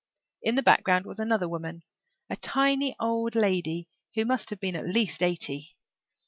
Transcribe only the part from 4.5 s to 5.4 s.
been at least